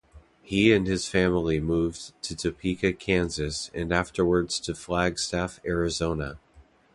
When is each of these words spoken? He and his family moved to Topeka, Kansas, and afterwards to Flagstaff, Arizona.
He 0.41 0.73
and 0.73 0.87
his 0.87 1.07
family 1.07 1.59
moved 1.59 2.19
to 2.23 2.35
Topeka, 2.35 2.93
Kansas, 2.93 3.69
and 3.71 3.93
afterwards 3.93 4.59
to 4.61 4.73
Flagstaff, 4.73 5.59
Arizona. 5.63 6.39